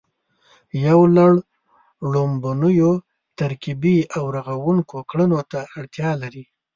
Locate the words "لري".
6.21-6.43